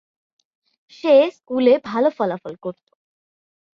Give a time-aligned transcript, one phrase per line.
[0.93, 2.85] সে স্কুলে ভাল ফলাফল করত।